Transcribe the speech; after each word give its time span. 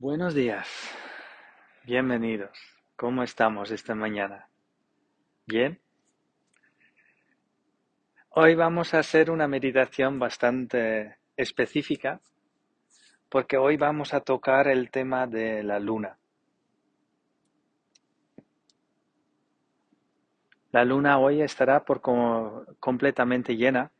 Buenos 0.00 0.32
días, 0.32 0.68
bienvenidos. 1.82 2.56
¿Cómo 2.94 3.24
estamos 3.24 3.72
esta 3.72 3.96
mañana? 3.96 4.48
¿Bien? 5.44 5.80
Hoy 8.30 8.54
vamos 8.54 8.94
a 8.94 9.00
hacer 9.00 9.28
una 9.28 9.48
meditación 9.48 10.20
bastante 10.20 11.16
específica 11.36 12.20
porque 13.28 13.56
hoy 13.56 13.76
vamos 13.76 14.14
a 14.14 14.20
tocar 14.20 14.68
el 14.68 14.88
tema 14.92 15.26
de 15.26 15.64
la 15.64 15.80
luna. 15.80 16.16
La 20.70 20.84
luna 20.84 21.18
hoy 21.18 21.42
estará 21.42 21.84
por 21.84 22.00
completamente 22.78 23.56
llena 23.56 23.90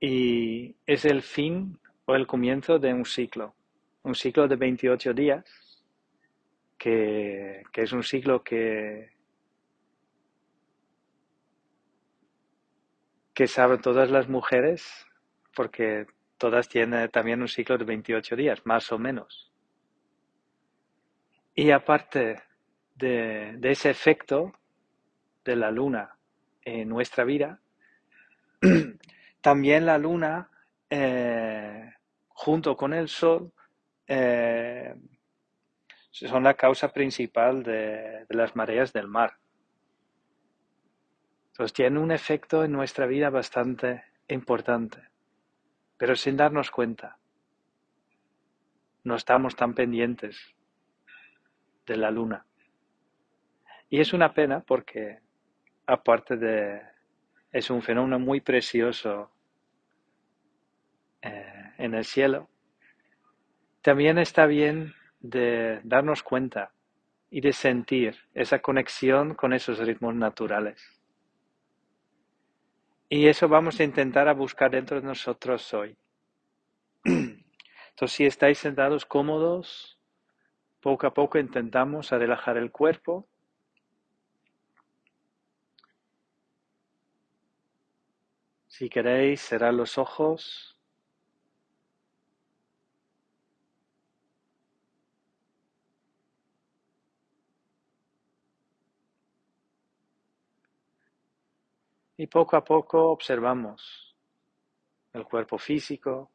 y 0.00 0.76
es 0.84 1.06
el 1.06 1.22
fin 1.22 1.80
o 2.04 2.14
el 2.14 2.26
comienzo 2.26 2.78
de 2.78 2.92
un 2.92 3.06
ciclo 3.06 3.54
un 4.02 4.14
ciclo 4.14 4.48
de 4.48 4.56
28 4.56 5.12
días, 5.12 5.44
que, 6.78 7.62
es 7.72 7.92
un 7.92 8.02
ciclo 8.02 8.42
que, 8.42 9.10
que 13.34 13.46
saben 13.46 13.80
todas 13.80 14.10
las 14.10 14.28
mujeres, 14.28 15.06
porque 15.54 16.06
todas 16.38 16.68
tienen 16.68 17.10
también 17.10 17.42
un 17.42 17.48
ciclo 17.48 17.76
de 17.76 17.84
28 17.84 18.36
días, 18.36 18.64
más 18.64 18.90
o 18.92 18.98
menos. 18.98 19.52
Y 21.54 21.72
aparte 21.72 22.40
de, 22.94 23.58
ese 23.62 23.90
efecto 23.90 24.52
de 25.44 25.56
la 25.56 25.70
luna 25.70 26.16
en 26.64 26.88
nuestra 26.88 27.24
vida, 27.24 27.60
también 29.40 29.84
la 29.84 29.98
luna, 29.98 30.48
eh, 30.88 31.92
junto 32.28 32.76
con 32.76 32.94
el 32.94 33.08
sol, 33.08 33.52
eh, 34.08 34.94
son 36.10 36.42
la 36.42 36.54
causa 36.54 36.92
principal 36.92 37.62
de, 37.62 38.26
las 38.30 38.56
mareas 38.56 38.92
del 38.92 39.06
mar. 39.06 39.36
Entonces 41.48 41.72
tiene 41.72 42.00
un 42.00 42.10
efecto 42.10 42.64
en 42.64 42.72
nuestra 42.72 43.06
vida 43.06 43.30
bastante 43.30 44.04
importante, 44.28 45.02
pero 45.96 46.16
sin 46.16 46.36
darnos 46.36 46.70
cuenta. 46.70 47.18
No 49.04 49.14
estamos 49.14 49.54
tan 49.54 49.74
pendientes 49.74 50.54
de 51.86 51.96
la 51.96 52.10
luna. 52.10 52.46
Y 53.90 54.00
es 54.00 54.12
una 54.12 54.34
pena 54.34 54.60
porque, 54.60 55.20
aparte 55.86 56.36
de, 56.36 56.82
es 57.52 57.70
un 57.70 57.82
fenómeno 57.82 58.18
muy 58.18 58.40
precioso 58.40 59.30
eh, 61.22 61.72
en 61.78 61.94
el 61.94 62.04
cielo, 62.04 62.48
también 63.82 64.18
está 64.18 64.46
bien 64.46 64.94
de 65.20 65.80
darnos 65.84 66.22
cuenta 66.22 66.72
y 67.30 67.40
de 67.40 67.52
sentir 67.52 68.16
esa 68.34 68.60
conexión 68.60 69.34
con 69.34 69.52
esos 69.52 69.78
ritmos 69.78 70.14
naturales. 70.14 70.98
Y 73.10 73.26
eso 73.26 73.48
vamos 73.48 73.80
a 73.80 73.84
intentar 73.84 74.28
a 74.28 74.34
buscar 74.34 74.70
dentro 74.70 75.00
de 75.00 75.06
nosotros 75.06 75.72
hoy. 75.72 75.96
Entonces, 77.04 78.16
si 78.16 78.26
estáis 78.26 78.58
sentados 78.58 79.06
cómodos, 79.06 79.98
poco 80.80 81.06
a 81.06 81.14
poco 81.14 81.38
intentamos 81.38 82.12
a 82.12 82.18
relajar 82.18 82.56
el 82.56 82.70
cuerpo. 82.70 83.26
Si 88.68 88.88
queréis, 88.88 89.40
cerrar 89.40 89.74
los 89.74 89.98
ojos. 89.98 90.77
Y 102.20 102.26
poco 102.26 102.56
a 102.56 102.64
poco 102.64 103.12
observamos 103.12 104.16
el 105.12 105.24
cuerpo 105.24 105.56
físico, 105.56 106.32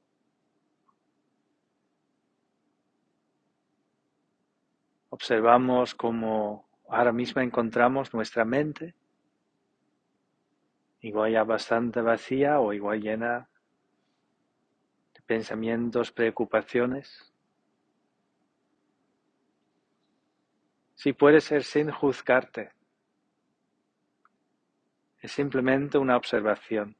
observamos 5.09 5.93
cómo 5.93 6.69
ahora 6.87 7.11
mismo 7.11 7.41
encontramos 7.41 8.13
nuestra 8.13 8.45
mente, 8.45 8.95
igual 11.01 11.33
ya 11.33 11.43
bastante 11.43 11.99
vacía 11.99 12.61
o 12.61 12.71
igual 12.71 13.01
llena 13.01 13.49
de 15.13 15.21
pensamientos, 15.23 16.13
preocupaciones. 16.13 17.33
Si 20.95 21.11
puede 21.11 21.41
ser 21.41 21.65
sin 21.65 21.91
juzgarte, 21.91 22.71
es 25.23 25.31
simplemente 25.31 25.97
una 25.97 26.17
observación. 26.17 26.97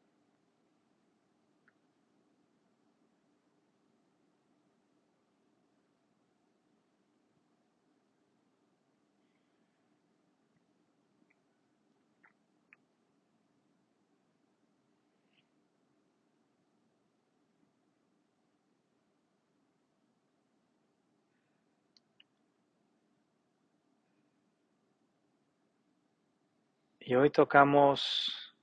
Hoy 27.16 27.29
tocamos 27.29 28.56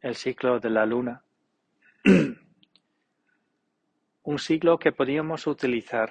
el 0.00 0.14
ciclo 0.14 0.58
de 0.58 0.70
la 0.70 0.86
luna, 0.86 1.22
un 4.22 4.38
ciclo 4.38 4.78
que 4.78 4.92
podríamos 4.92 5.46
utilizar 5.46 6.10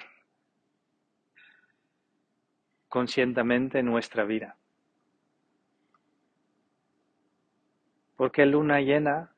conscientemente 2.88 3.80
en 3.80 3.86
nuestra 3.86 4.24
vida. 4.24 4.56
Porque 8.16 8.46
luna 8.46 8.80
llena 8.80 9.32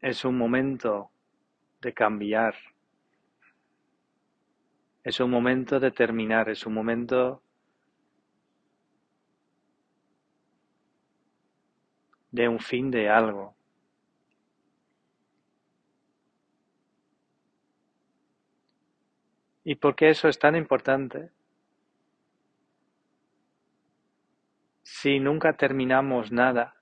es 0.00 0.24
un 0.24 0.38
momento 0.38 1.10
de 1.82 1.92
cambiar, 1.92 2.54
es 5.04 5.20
un 5.20 5.30
momento 5.30 5.78
de 5.78 5.90
terminar, 5.90 6.48
es 6.48 6.64
un 6.64 6.72
momento 6.72 7.42
de 12.38 12.48
un 12.48 12.60
fin 12.60 12.88
de 12.92 13.08
algo. 13.08 13.56
¿Y 19.64 19.74
por 19.74 19.96
qué 19.96 20.10
eso 20.10 20.28
es 20.28 20.38
tan 20.38 20.54
importante? 20.54 21.32
Si 24.84 25.18
nunca 25.18 25.54
terminamos 25.54 26.30
nada, 26.30 26.80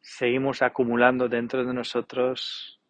seguimos 0.00 0.62
acumulando 0.62 1.28
dentro 1.28 1.62
de 1.62 1.74
nosotros 1.74 2.80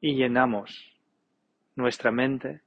y 0.00 0.16
llenamos 0.16 0.98
nuestra 1.76 2.10
mente 2.10 2.62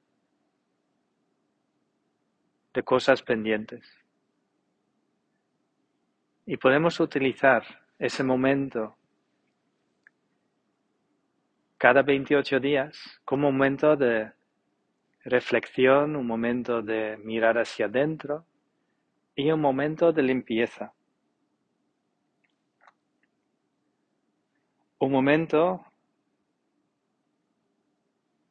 de 2.74 2.84
cosas 2.84 3.22
pendientes. 3.22 3.86
Y 6.46 6.58
podemos 6.58 7.00
utilizar 7.00 7.64
ese 8.00 8.24
momento 8.24 8.98
cada 11.78 12.02
28 12.02 12.60
días 12.60 13.22
como 13.26 13.52
momento 13.52 13.96
de 13.96 14.32
reflexión, 15.26 16.16
un 16.16 16.28
momento 16.28 16.82
de 16.82 17.18
mirar 17.18 17.58
hacia 17.58 17.86
adentro 17.86 18.46
y 19.36 19.52
un 19.52 19.60
momento 19.60 20.12
de 20.12 20.24
limpieza. 20.24 20.94
Un 25.00 25.12
momento 25.12 25.86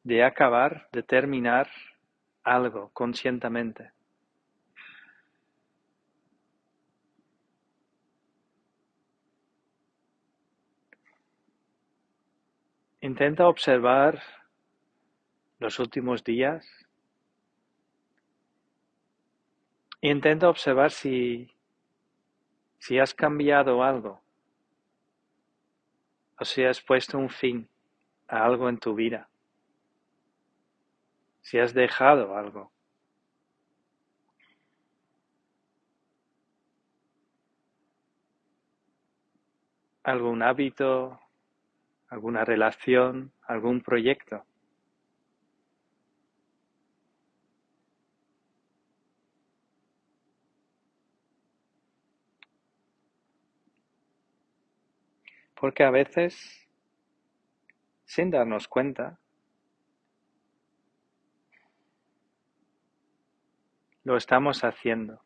de 0.03 0.23
acabar, 0.23 0.87
de 0.91 1.01
terminar 1.01 1.69
algo 2.43 2.89
conscientemente. 2.93 3.92
Intenta 13.03 13.49
observar 13.49 14.23
los 15.59 15.77
últimos 15.77 16.23
días. 16.23 16.65
Intenta 19.99 20.47
observar 20.47 20.89
si, 20.89 21.51
si 22.77 22.99
has 22.99 23.13
cambiado 23.13 23.83
algo 23.83 24.21
o 26.39 26.45
si 26.45 26.63
has 26.63 26.79
puesto 26.79 27.17
un 27.17 27.29
fin 27.29 27.67
a 28.29 28.45
algo 28.45 28.69
en 28.69 28.77
tu 28.77 28.95
vida, 28.95 29.27
si 31.41 31.59
has 31.59 31.73
dejado 31.73 32.37
algo. 32.37 32.71
algún 40.05 40.43
hábito, 40.43 41.22
alguna 42.13 42.45
relación, 42.45 43.31
algún 43.47 43.81
proyecto. 43.81 44.45
Porque 55.59 55.83
a 55.83 55.89
veces, 55.89 56.69
sin 58.05 58.29
darnos 58.29 58.67
cuenta, 58.67 59.17
lo 64.03 64.17
estamos 64.17 64.63
haciendo. 64.63 65.19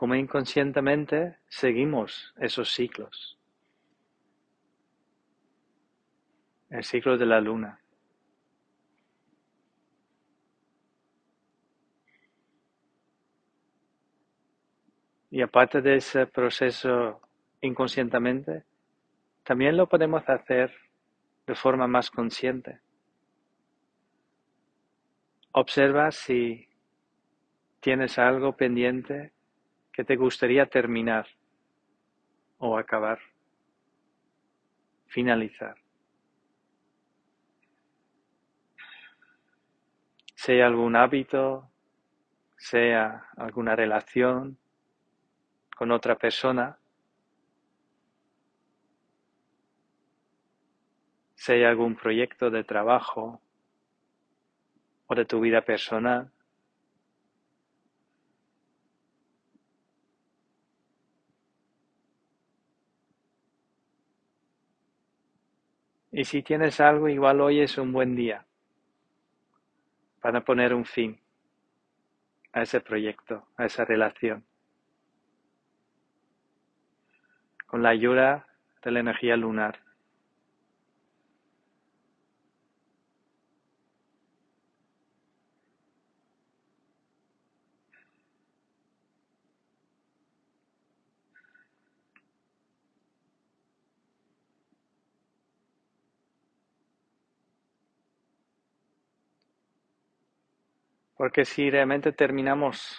Como 0.00 0.14
inconscientemente 0.14 1.36
seguimos 1.46 2.32
esos 2.38 2.72
ciclos. 2.72 3.38
El 6.70 6.82
ciclo 6.84 7.18
de 7.18 7.26
la 7.26 7.38
luna. 7.38 7.78
Y 15.30 15.42
aparte 15.42 15.82
de 15.82 15.96
ese 15.96 16.26
proceso 16.26 17.20
inconscientemente, 17.60 18.64
también 19.44 19.76
lo 19.76 19.86
podemos 19.86 20.26
hacer 20.26 20.74
de 21.46 21.54
forma 21.54 21.86
más 21.86 22.10
consciente. 22.10 22.80
Observa 25.52 26.10
si 26.10 26.66
tienes 27.80 28.18
algo 28.18 28.56
pendiente 28.56 29.34
que 29.92 30.04
te 30.04 30.16
gustaría 30.16 30.66
terminar 30.66 31.26
o 32.58 32.76
acabar, 32.76 33.18
finalizar. 35.06 35.76
Sea 40.34 40.66
algún 40.66 40.96
hábito, 40.96 41.70
sea 42.56 43.26
alguna 43.36 43.76
relación, 43.76 44.58
con 45.76 45.90
otra 45.90 46.16
persona, 46.16 46.80
hay 51.52 51.64
algún 51.64 51.96
proyecto 51.96 52.50
de 52.50 52.64
trabajo 52.64 53.40
o 55.06 55.14
de 55.14 55.24
tu 55.24 55.40
vida 55.40 55.62
personal. 55.62 56.30
Y 66.12 66.24
si 66.24 66.42
tienes 66.42 66.80
algo, 66.80 67.08
igual 67.08 67.40
hoy 67.40 67.60
es 67.60 67.78
un 67.78 67.92
buen 67.92 68.16
día 68.16 68.44
para 70.20 70.44
poner 70.44 70.74
un 70.74 70.84
fin 70.84 71.18
a 72.52 72.62
ese 72.62 72.80
proyecto, 72.80 73.46
a 73.56 73.66
esa 73.66 73.84
relación. 73.84 74.44
con 77.70 77.84
la 77.84 77.90
ayuda 77.90 78.48
de 78.82 78.90
la 78.90 78.98
energía 78.98 79.36
lunar. 79.36 79.78
Porque 101.20 101.44
si 101.44 101.68
realmente 101.68 102.12
terminamos 102.12 102.96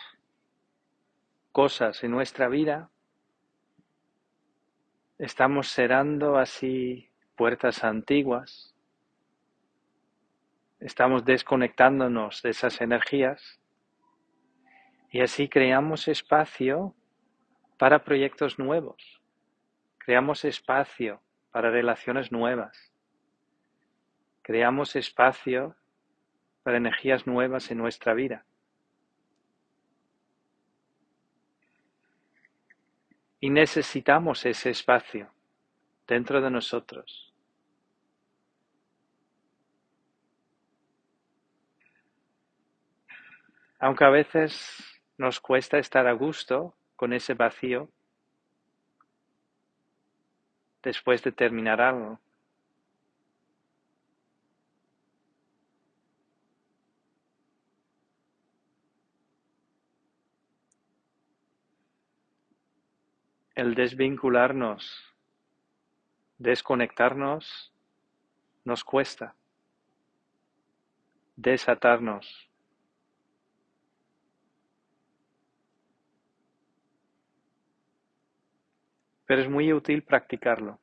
cosas 1.52 2.04
en 2.04 2.12
nuestra 2.12 2.48
vida, 2.50 2.92
Estamos 5.18 5.68
cerrando 5.68 6.38
así 6.38 7.12
puertas 7.36 7.84
antiguas. 7.84 8.76
Estamos 10.80 11.26
desconectándonos 11.26 12.44
de 12.44 12.52
esas 12.52 12.80
energías 12.82 13.60
y 15.12 15.22
así 15.22 15.48
creamos 15.48 16.08
espacio 16.08 16.96
para 17.78 18.04
proyectos 18.04 18.60
nuevos. 18.60 19.22
Creamos 20.00 20.46
espacio 20.46 21.22
para 21.52 21.72
relaciones 21.72 22.32
nuevas. 22.32 22.92
Creamos 24.44 24.96
espacio 24.96 25.76
para 26.64 26.78
energías 26.78 27.26
nuevas 27.28 27.72
en 27.72 27.78
nuestra 27.78 28.14
vida. 28.14 28.46
Y 33.40 33.50
necesitamos 33.50 34.46
ese 34.46 34.70
espacio 34.70 35.32
dentro 36.08 36.42
de 36.42 36.52
nosotros. 36.52 37.34
Aunque 43.80 44.04
a 44.04 44.10
veces 44.10 45.02
nos 45.18 45.40
cuesta 45.40 45.80
estar 45.80 46.06
a 46.06 46.14
gusto 46.14 46.76
con 46.96 47.14
ese 47.14 47.34
vacío 47.34 47.90
después 50.84 51.24
de 51.24 51.32
terminar 51.32 51.82
algo. 51.82 52.20
El 63.62 63.76
desvincularnos, 63.76 65.14
desconectarnos, 66.40 67.72
nos 68.66 68.84
cuesta. 68.84 69.36
Desatarnos. 71.36 72.50
Pero 79.28 79.42
es 79.44 79.48
muy 79.48 79.72
útil 79.72 80.02
practicarlo. 80.02 80.81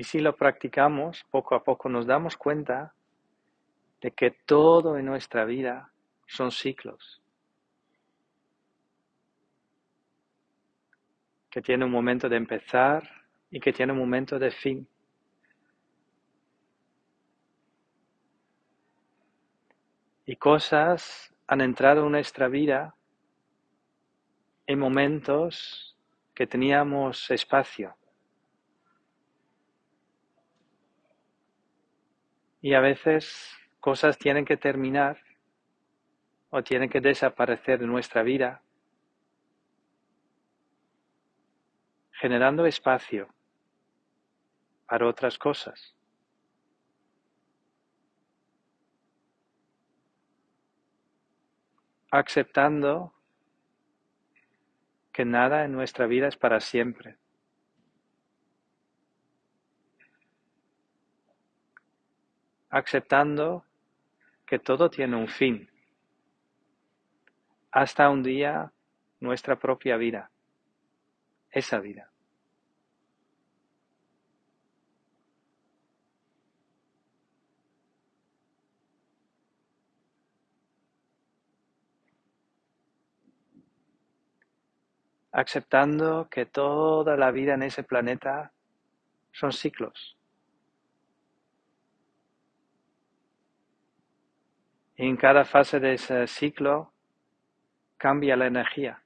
Y 0.00 0.04
si 0.04 0.18
lo 0.18 0.34
practicamos, 0.34 1.26
poco 1.30 1.54
a 1.54 1.62
poco 1.62 1.90
nos 1.90 2.06
damos 2.06 2.34
cuenta 2.34 2.94
de 4.00 4.12
que 4.12 4.30
todo 4.30 4.96
en 4.96 5.04
nuestra 5.04 5.44
vida 5.44 5.92
son 6.26 6.50
ciclos. 6.52 7.20
Que 11.50 11.60
tiene 11.60 11.84
un 11.84 11.90
momento 11.90 12.30
de 12.30 12.36
empezar 12.36 13.26
y 13.50 13.60
que 13.60 13.74
tiene 13.74 13.92
un 13.92 13.98
momento 13.98 14.38
de 14.38 14.50
fin. 14.50 14.88
Y 20.24 20.34
cosas 20.36 21.34
han 21.46 21.60
entrado 21.60 22.06
en 22.06 22.12
nuestra 22.12 22.48
vida 22.48 22.94
en 24.66 24.78
momentos 24.78 25.94
que 26.32 26.46
teníamos 26.46 27.30
espacio. 27.30 27.94
Y 32.60 32.74
a 32.74 32.80
veces 32.80 33.50
cosas 33.80 34.18
tienen 34.18 34.44
que 34.44 34.56
terminar 34.56 35.18
o 36.50 36.62
tienen 36.62 36.90
que 36.90 37.00
desaparecer 37.00 37.78
de 37.78 37.86
nuestra 37.86 38.22
vida, 38.22 38.62
generando 42.12 42.66
espacio 42.66 43.32
para 44.86 45.06
otras 45.06 45.38
cosas. 45.38 45.94
Aceptando 52.10 53.14
que 55.12 55.24
nada 55.24 55.64
en 55.64 55.72
nuestra 55.72 56.06
vida 56.06 56.26
es 56.26 56.36
para 56.36 56.58
siempre. 56.58 57.19
Aceptando 62.70 63.64
que 64.46 64.58
todo 64.58 64.90
tiene 64.90 65.16
un 65.16 65.28
fin, 65.28 65.68
hasta 67.70 68.08
un 68.08 68.22
día 68.22 68.72
nuestra 69.20 69.56
propia 69.56 69.96
vida, 69.96 70.30
esa 71.50 71.78
vida. 71.78 72.10
aceptando 85.32 86.28
que 86.30 86.46
toda 86.46 87.16
la 87.16 87.30
vida 87.30 87.54
en 87.54 87.62
ese 87.62 87.82
planeta 87.82 88.52
son 89.32 89.52
ciclos. 89.52 90.19
En 95.02 95.16
cada 95.16 95.46
fase 95.46 95.80
de 95.80 95.94
ese 95.94 96.26
ciclo 96.26 96.92
cambia 97.96 98.36
la 98.36 98.46
energía. 98.46 99.02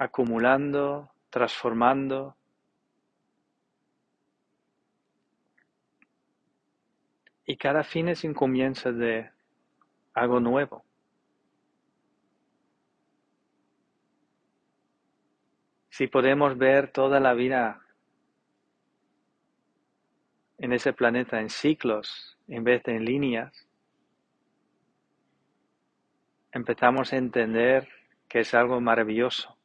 acumulando, 0.00 1.10
transformando, 1.28 2.36
Y 7.44 7.56
cada 7.56 7.82
fin 7.82 8.08
es 8.08 8.22
un 8.24 8.34
comienzo 8.34 8.92
de 8.92 9.30
algo 10.14 10.38
nuevo. 10.38 10.84
Si 15.88 16.06
podemos 16.06 16.56
ver 16.58 16.92
toda 16.92 17.18
la 17.18 17.32
vida 17.32 17.87
en 20.58 20.72
ese 20.72 20.92
planeta 20.92 21.40
en 21.40 21.50
ciclos 21.50 22.36
en 22.48 22.64
vez 22.64 22.82
de 22.84 22.96
en 22.96 23.04
líneas, 23.04 23.68
empezamos 26.52 27.12
a 27.12 27.16
entender 27.16 27.88
que 28.28 28.40
es 28.40 28.54
algo 28.54 28.80
maravilloso. 28.80 29.57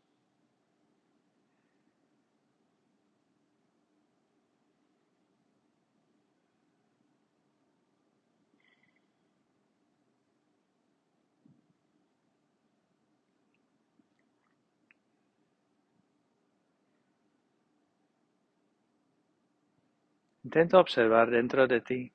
Intenta 20.53 20.79
observar 20.79 21.31
dentro 21.31 21.65
de 21.65 21.81
ti 21.81 22.13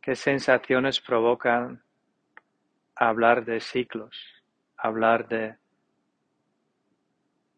qué 0.00 0.16
sensaciones 0.16 1.02
provocan 1.02 1.84
hablar 2.94 3.44
de 3.44 3.60
ciclos, 3.60 4.16
hablar 4.78 5.28
de, 5.28 5.58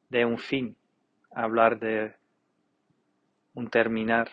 de 0.08 0.24
un 0.24 0.36
fin, 0.36 0.76
hablar 1.30 1.78
de 1.78 2.16
un 3.54 3.70
terminar. 3.70 4.32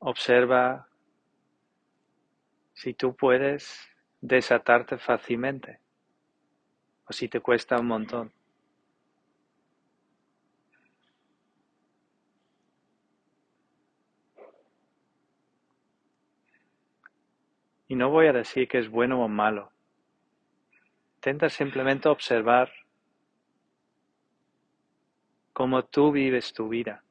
Observa 0.00 0.87
si 2.78 2.94
tú 2.94 3.16
puedes 3.16 3.90
desatarte 4.20 4.98
fácilmente 4.98 5.80
o 7.08 7.12
si 7.12 7.28
te 7.28 7.40
cuesta 7.40 7.76
un 7.76 7.88
montón. 7.88 8.32
Y 17.88 17.96
no 17.96 18.10
voy 18.10 18.28
a 18.28 18.32
decir 18.32 18.68
que 18.68 18.78
es 18.78 18.88
bueno 18.88 19.24
o 19.24 19.28
malo. 19.28 19.72
Intenta 21.16 21.48
simplemente 21.48 22.08
observar 22.08 22.70
cómo 25.52 25.84
tú 25.84 26.12
vives 26.12 26.52
tu 26.52 26.68
vida. 26.68 27.02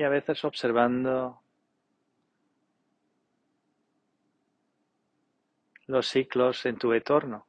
Y 0.00 0.02
a 0.02 0.08
veces 0.08 0.46
observando 0.46 1.42
los 5.88 6.06
ciclos 6.06 6.64
en 6.64 6.78
tu 6.78 6.94
entorno. 6.94 7.46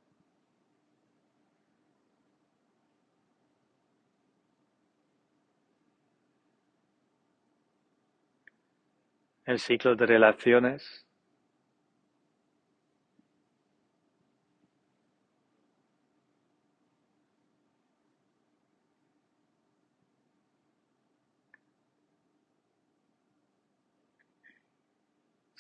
El 9.46 9.58
ciclo 9.58 9.96
de 9.96 10.06
relaciones 10.06 11.08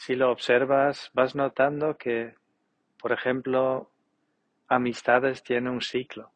Si 0.04 0.16
lo 0.16 0.32
observas, 0.32 1.12
vas 1.14 1.36
notando 1.36 1.96
que, 1.96 2.34
por 2.98 3.12
ejemplo, 3.12 3.92
amistades 4.68 5.44
tienen 5.44 5.72
un 5.72 5.82
ciclo. 5.82 6.32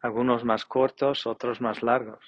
Algunos 0.00 0.42
más 0.42 0.64
cortos, 0.64 1.26
otros 1.26 1.60
más 1.60 1.82
largos. 1.82 2.24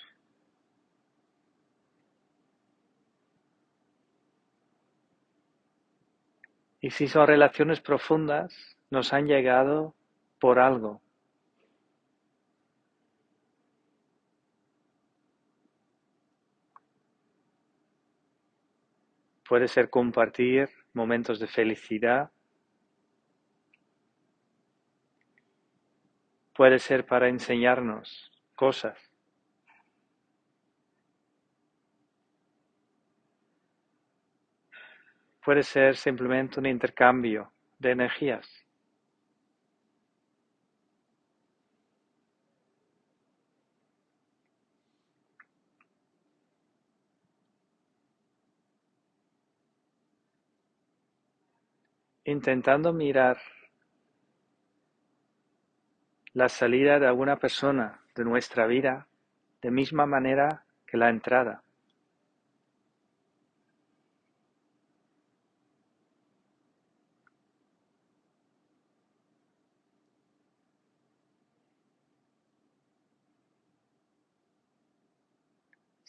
Y 6.82 6.90
si 6.90 7.08
son 7.08 7.26
relaciones 7.26 7.80
profundas, 7.80 8.76
nos 8.90 9.14
han 9.14 9.26
llegado 9.26 9.94
por 10.38 10.58
algo, 10.58 11.00
Puede 19.48 19.68
ser 19.68 19.90
compartir 19.90 20.68
momentos 20.92 21.38
de 21.38 21.46
felicidad. 21.46 22.30
Puede 26.54 26.78
ser 26.78 27.06
para 27.06 27.28
enseñarnos 27.28 28.32
cosas. 28.56 28.98
Puede 35.44 35.62
ser 35.62 35.96
simplemente 35.96 36.58
un 36.58 36.66
intercambio 36.66 37.52
de 37.78 37.92
energías. 37.92 38.65
Intentando 52.26 52.92
mirar 52.92 53.38
la 56.32 56.48
salida 56.48 56.98
de 56.98 57.06
alguna 57.06 57.36
persona 57.36 58.00
de 58.14 58.24
nuestra 58.24 58.66
vida 58.66 59.06
de 59.62 59.70
misma 59.70 60.06
manera 60.06 60.64
que 60.86 60.96
la 60.96 61.08
entrada. 61.08 61.62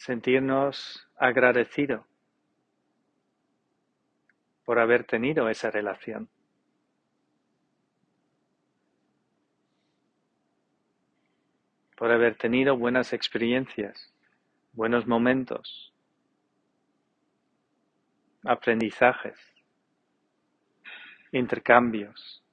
sentirnos 0.08 1.06
agradecidos 1.18 2.00
por 4.68 4.80
haber 4.80 5.06
tenido 5.06 5.48
esa 5.48 5.72
relación. 5.72 6.30
por 11.98 12.12
haber 12.12 12.36
tenido 12.36 12.78
buenas 12.78 13.12
experiencias, 13.12 14.14
buenos 14.74 15.08
momentos, 15.08 15.92
aprendizajes, 18.44 19.40
intercambios. 21.32 22.44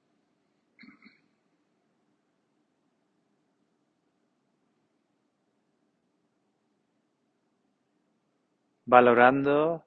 Valorando 8.87 9.84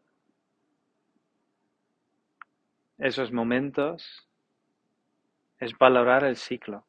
esos 2.99 3.33
momentos 3.33 4.29
es 5.59 5.77
valorar 5.79 6.25
el 6.25 6.37
ciclo. 6.37 6.85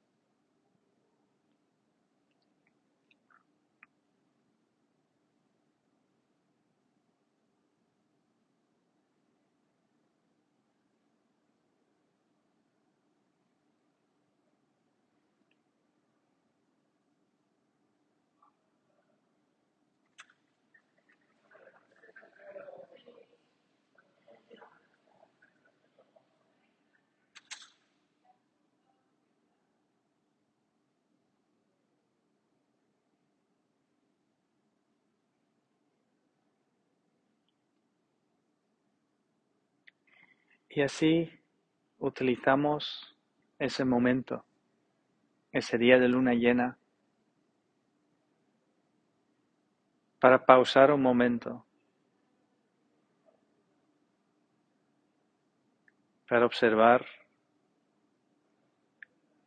Y 40.72 40.82
así 40.84 41.32
utilizamos 41.98 43.18
ese 43.58 43.84
momento, 43.84 44.46
ese 45.52 45.80
día 45.80 45.98
de 45.98 46.08
luna 46.08 46.36
llena, 46.36 46.78
para 50.20 50.46
pausar 50.46 50.92
un 50.92 51.02
momento, 51.02 51.66
para 56.28 56.46
observar 56.46 57.04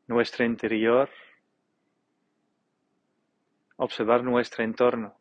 nuestro 0.09 0.45
interior, 0.45 1.09
observar 3.77 4.25
nuestro 4.25 4.65
entorno, 4.65 5.17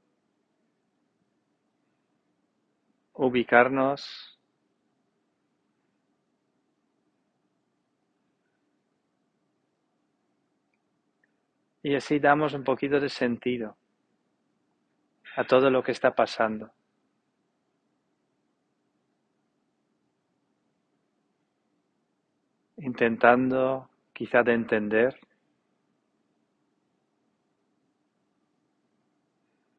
ubicarnos 3.13 4.30
Y 11.83 11.95
así 11.95 12.19
damos 12.19 12.53
un 12.53 12.63
poquito 12.63 12.99
de 12.99 13.09
sentido 13.09 13.75
a 15.35 15.43
todo 15.43 15.69
lo 15.69 15.81
que 15.81 15.91
está 15.91 16.13
pasando. 16.13 16.71
Intentando 22.77 23.89
quizá 24.13 24.43
de 24.43 24.53
entender. 24.53 25.19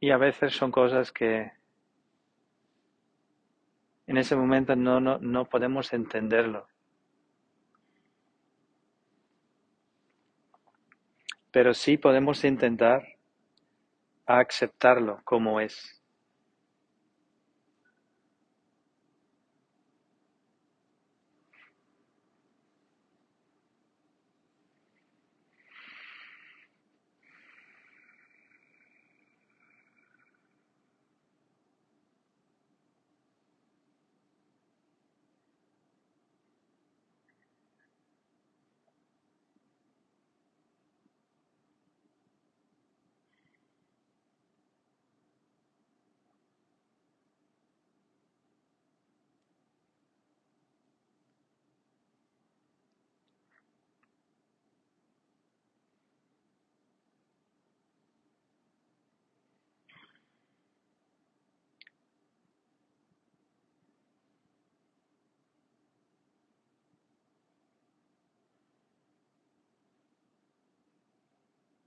Y 0.00 0.10
a 0.10 0.16
veces 0.16 0.52
son 0.54 0.72
cosas 0.72 1.12
que 1.12 1.52
en 4.08 4.18
ese 4.18 4.34
momento 4.34 4.74
no, 4.74 5.00
no, 5.00 5.18
no 5.18 5.44
podemos 5.44 5.92
entenderlo. 5.92 6.66
Pero 11.52 11.74
sí 11.74 11.98
podemos 11.98 12.44
intentar 12.44 13.06
aceptarlo 14.26 15.20
como 15.24 15.60
es. 15.60 16.01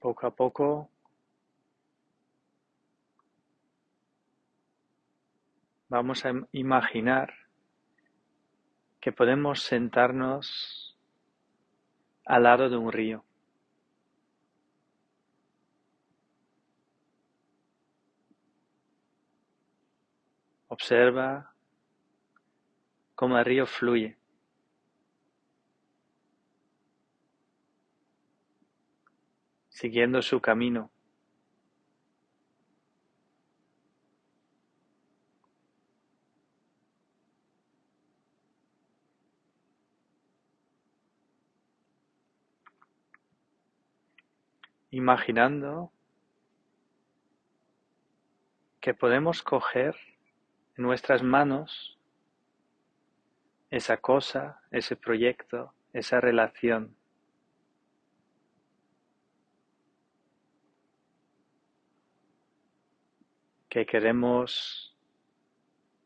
Poco 0.06 0.28
a 0.28 0.36
poco 0.36 0.89
vamos 5.89 6.24
a 6.28 6.32
imaginar 6.52 7.34
que 9.00 9.12
podemos 9.12 9.63
sentarnos 9.63 10.96
al 12.24 12.44
lado 12.44 12.70
de 12.70 12.78
un 12.78 12.91
río. 12.91 13.24
Observa 20.68 21.52
cómo 23.15 23.39
el 23.39 23.46
río 23.46 23.65
fluye. 23.65 24.20
Siguiendo 29.76 30.22
su 30.22 30.40
camino. 30.40 30.90
Imaginando 44.92 45.92
que 48.80 48.94
podemos 48.94 49.44
coger 49.44 49.98
en 50.78 50.86
nuestras 50.86 51.22
manos 51.22 52.00
esa 53.72 53.98
cosa, 53.98 54.62
ese 54.72 54.96
proyecto, 54.96 55.74
esa 55.92 56.22
relación 56.22 56.96
que 63.76 63.86
queremos 63.86 64.96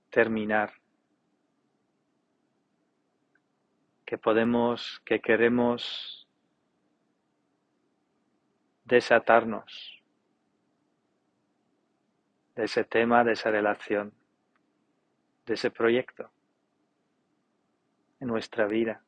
terminar, 0.10 0.74
que 4.08 4.18
podemos, 4.18 5.00
que 5.06 5.22
queremos 5.22 6.28
desatarnos 8.86 10.02
de 12.56 12.64
ese 12.64 12.84
tema, 12.86 13.24
de 13.24 13.34
esa 13.34 13.52
relación, 13.52 14.16
de 15.46 15.54
ese 15.54 15.70
proyecto 15.70 16.32
en 18.20 18.30
nuestra 18.30 18.66
vida. 18.66 19.04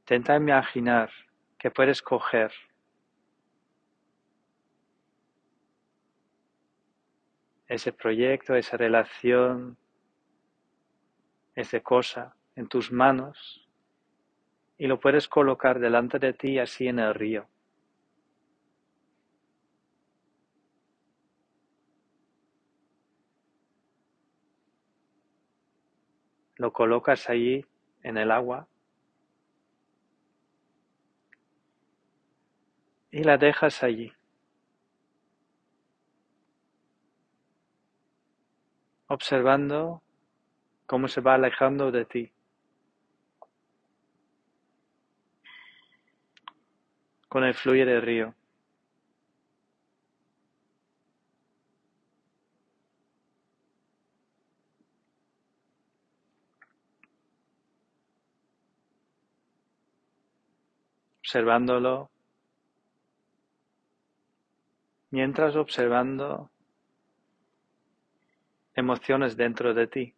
Intenta 0.00 0.36
imaginar 0.36 1.10
que 1.58 1.70
puedes 1.70 2.02
coger 2.02 2.52
ese 7.72 7.90
proyecto, 7.90 8.54
esa 8.54 8.76
relación, 8.76 9.78
esa 11.54 11.80
cosa 11.80 12.36
en 12.54 12.68
tus 12.68 12.92
manos 12.92 13.66
y 14.76 14.86
lo 14.86 15.00
puedes 15.00 15.26
colocar 15.26 15.78
delante 15.78 16.18
de 16.18 16.34
ti 16.34 16.58
así 16.58 16.88
en 16.88 16.98
el 16.98 17.14
río. 17.14 17.48
Lo 26.56 26.74
colocas 26.74 27.30
allí 27.30 27.64
en 28.02 28.18
el 28.18 28.30
agua 28.30 28.68
y 33.10 33.24
la 33.24 33.38
dejas 33.38 33.82
allí. 33.82 34.12
Observando 39.12 40.02
cómo 40.86 41.06
se 41.08 41.20
va 41.20 41.34
alejando 41.34 41.90
de 41.90 42.04
ti. 42.06 42.32
con 47.28 47.44
el 47.44 47.54
fluir 47.54 47.86
del 47.86 48.02
río. 48.02 48.34
Observándolo, 61.20 62.10
mientras 65.10 65.56
observando 65.56 66.51
emociones 68.74 69.36
dentro 69.36 69.74
de 69.74 69.86
ti. 69.86 70.14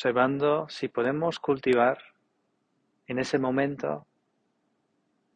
observando 0.00 0.66
si 0.70 0.88
podemos 0.88 1.38
cultivar 1.38 1.98
en 3.06 3.18
ese 3.18 3.38
momento 3.38 4.06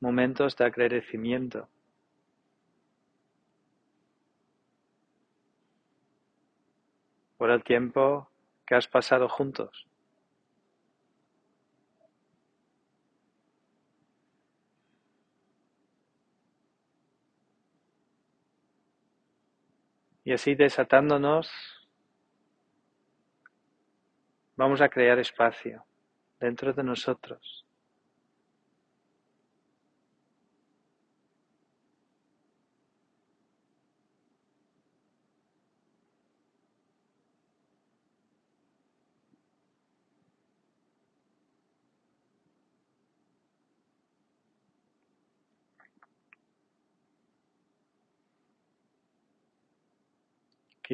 momentos 0.01 0.57
de 0.57 0.65
agradecimiento. 0.65 1.69
Por 7.45 7.51
el 7.51 7.63
tiempo 7.63 8.31
que 8.67 8.75
has 8.75 8.89
pasado 8.89 9.29
juntos. 9.29 9.87
Y 20.25 20.33
así 20.33 20.55
desatándonos 20.55 21.51
Vamos 24.57 24.81
a 24.81 24.89
crear 24.89 25.19
espacio 25.19 25.85
dentro 26.41 26.73
de 26.73 26.83
nosotros. 26.83 27.64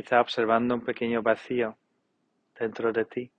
Quizá 0.00 0.18
observando 0.22 0.74
un 0.74 0.80
pequeño 0.80 1.20
vacío 1.22 1.76
dentro 2.58 2.90
de 2.92 3.04
ti. 3.04 3.32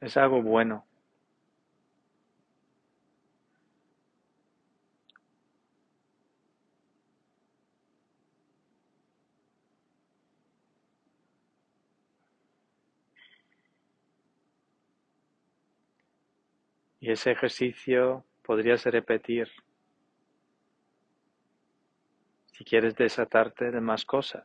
Es 0.00 0.16
algo 0.16 0.40
bueno. 0.42 0.84
Y 17.06 17.12
ese 17.12 17.30
ejercicio 17.30 18.24
podrías 18.42 18.84
repetir 18.84 19.48
si 22.50 22.64
quieres 22.64 22.96
desatarte 22.96 23.70
de 23.70 23.80
más 23.80 24.04
cosas. 24.04 24.44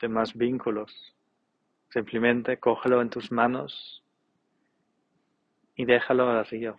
de 0.00 0.08
más 0.08 0.32
vínculos. 0.32 1.14
Simplemente 1.90 2.58
cógelo 2.58 3.02
en 3.02 3.10
tus 3.10 3.30
manos 3.30 4.02
y 5.74 5.84
déjalo 5.84 6.30
al 6.30 6.46
río. 6.46 6.78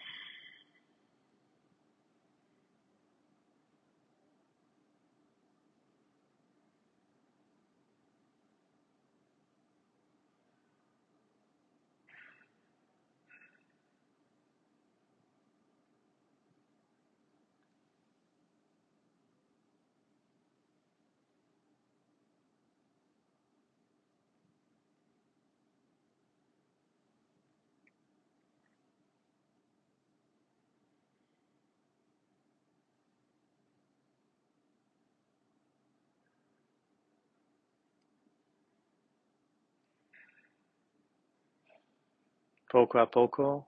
Poco 42.70 43.00
a 43.00 43.10
poco 43.10 43.68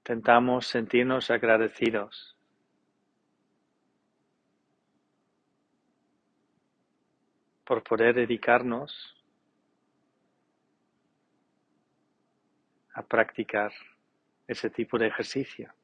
intentamos 0.00 0.66
sentirnos 0.66 1.30
agradecidos. 1.30 2.36
por 7.66 7.82
poder 7.82 8.14
dedicarnos 8.14 9.12
a 12.94 13.02
practicar 13.02 13.72
ese 14.46 14.70
tipo 14.70 14.96
de 14.96 15.08
ejercicio. 15.08 15.74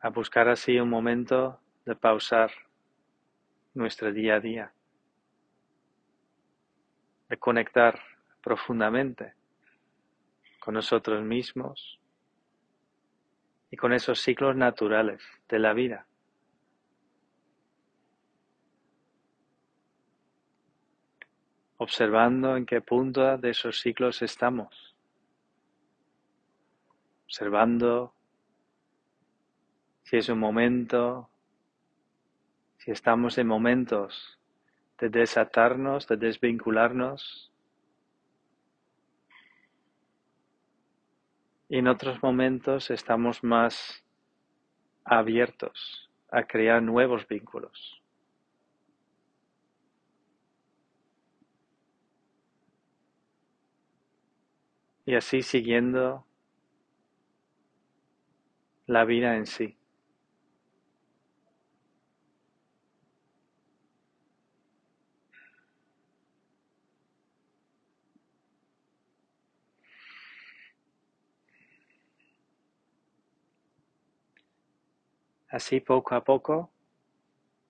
A 0.00 0.08
buscar 0.10 0.48
así 0.48 0.78
un 0.78 0.88
momento 0.88 1.60
de 1.84 1.96
pausar 1.96 2.52
nuestro 3.74 4.12
día 4.12 4.36
a 4.36 4.40
día, 4.40 4.72
de 7.28 7.36
conectar 7.36 8.00
profundamente 8.42 9.34
con 10.60 10.74
nosotros 10.74 11.22
mismos 11.22 11.98
y 13.70 13.76
con 13.76 13.92
esos 13.92 14.20
ciclos 14.20 14.54
naturales 14.56 15.22
de 15.48 15.58
la 15.58 15.72
vida. 15.72 16.06
observando 21.82 22.56
en 22.56 22.64
qué 22.64 22.80
punto 22.80 23.36
de 23.38 23.50
esos 23.50 23.80
ciclos 23.80 24.22
estamos, 24.22 24.96
observando 27.24 28.14
si 30.04 30.16
es 30.16 30.28
un 30.28 30.38
momento 30.38 31.28
si 32.84 32.90
estamos 32.90 33.38
en 33.38 33.46
momentos 33.46 34.40
de 34.98 35.08
desatarnos, 35.08 36.08
de 36.08 36.16
desvincularnos, 36.16 37.52
Y 41.68 41.78
en 41.78 41.88
otros 41.88 42.22
momentos 42.22 42.90
estamos 42.90 43.42
más 43.42 44.04
abiertos 45.04 46.10
a 46.30 46.42
crear 46.42 46.82
nuevos 46.82 47.26
vínculos. 47.26 48.02
Y 55.06 55.14
así 55.14 55.40
siguiendo 55.40 56.26
la 58.86 59.06
vida 59.06 59.38
en 59.38 59.46
sí. 59.46 59.78
Así 75.52 75.80
poco 75.80 76.14
a 76.14 76.24
poco 76.24 76.70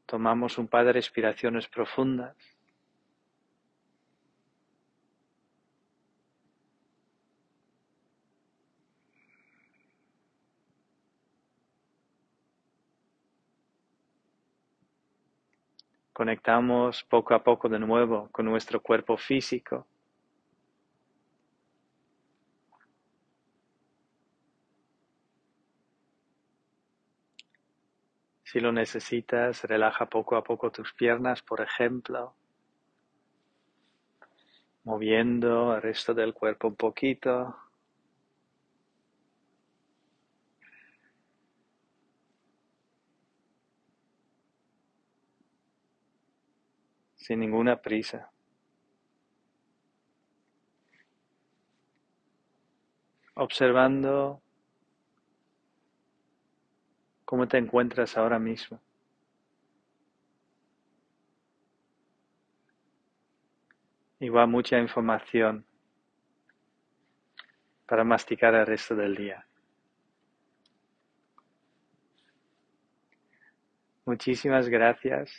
tomamos 0.06 0.56
un 0.56 0.68
par 0.68 0.84
de 0.86 0.92
respiraciones 0.92 1.66
profundas. 1.66 2.36
Conectamos 16.12 17.02
poco 17.02 17.34
a 17.34 17.42
poco 17.42 17.68
de 17.68 17.80
nuevo 17.80 18.28
con 18.30 18.46
nuestro 18.46 18.80
cuerpo 18.80 19.16
físico. 19.16 19.88
Si 28.52 28.60
lo 28.60 28.70
necesitas, 28.70 29.64
relaja 29.64 30.04
poco 30.04 30.36
a 30.36 30.44
poco 30.44 30.70
tus 30.70 30.92
piernas, 30.92 31.40
por 31.40 31.62
ejemplo, 31.62 32.34
moviendo 34.84 35.74
el 35.74 35.80
resto 35.80 36.12
del 36.12 36.34
cuerpo 36.34 36.68
un 36.68 36.76
poquito. 36.76 37.56
sin 47.16 47.38
ninguna 47.40 47.80
prisa. 47.80 48.30
Observando 53.34 54.41
¿Cómo 57.32 57.48
te 57.48 57.56
encuentras 57.56 58.18
ahora 58.18 58.38
mismo? 58.38 58.78
Igual 64.20 64.48
mucha 64.48 64.78
información 64.78 65.64
para 67.86 68.04
masticar 68.04 68.54
el 68.54 68.66
resto 68.66 68.94
del 68.94 69.16
día. 69.16 69.46
Muchísimas 74.04 74.68
gracias 74.68 75.32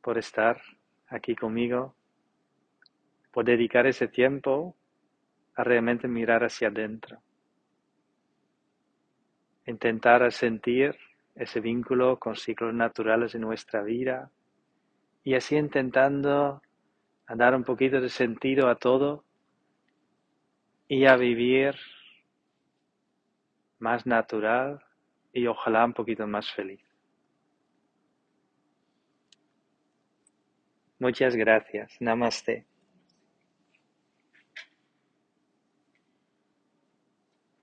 por 0.00 0.18
estar 0.18 0.62
aquí 1.08 1.34
conmigo, 1.34 1.96
por 3.32 3.44
dedicar 3.44 3.88
ese 3.88 4.06
tiempo 4.06 4.76
a 5.56 5.64
realmente 5.64 6.06
mirar 6.06 6.44
hacia 6.44 6.68
adentro, 6.68 7.20
intentar 9.66 10.30
sentir 10.30 10.96
ese 11.38 11.60
vínculo 11.60 12.18
con 12.18 12.36
ciclos 12.36 12.74
naturales 12.74 13.34
en 13.34 13.42
nuestra 13.42 13.82
vida 13.82 14.30
y 15.24 15.34
así 15.34 15.56
intentando 15.56 16.62
dar 17.28 17.54
un 17.54 17.64
poquito 17.64 18.00
de 18.00 18.08
sentido 18.08 18.68
a 18.68 18.76
todo 18.76 19.24
y 20.88 21.04
a 21.06 21.16
vivir 21.16 21.76
más 23.78 24.06
natural 24.06 24.82
y 25.32 25.46
ojalá 25.46 25.84
un 25.84 25.92
poquito 25.92 26.26
más 26.26 26.50
feliz. 26.50 26.82
Muchas 30.98 31.36
gracias. 31.36 31.96
Namaste. 32.00 32.67